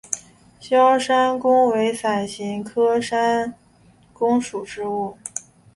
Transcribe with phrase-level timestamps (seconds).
[0.59, 3.53] 鞘山芎为伞形科山
[4.15, 5.15] 芎属的植物。